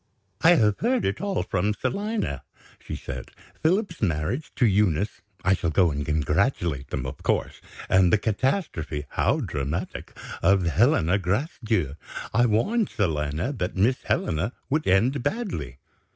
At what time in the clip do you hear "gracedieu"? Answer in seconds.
11.19-11.97